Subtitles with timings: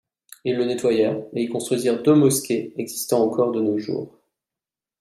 [0.45, 4.17] Ils le nettoyèrent et y construisirent deux mosquées existant encore de nos jours.